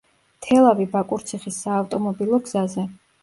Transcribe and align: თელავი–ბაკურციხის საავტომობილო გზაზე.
თელავი–ბაკურციხის 0.45 1.61
საავტომობილო 1.65 2.39
გზაზე. 2.47 2.87